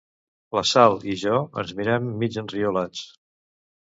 [0.57, 3.05] La Sal i jo ens mirem, mig enriolats.